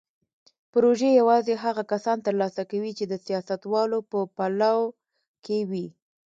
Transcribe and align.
پروژې 0.71 1.09
یوازې 1.19 1.53
هغه 1.63 1.83
کسان 1.91 2.17
ترلاسه 2.25 2.61
کوي 2.71 2.91
چې 2.97 3.05
د 3.07 3.13
سیاستوالو 3.25 3.97
په 4.11 4.19
پلو 4.37 4.79
کې 5.45 5.57
وي. 5.69 5.87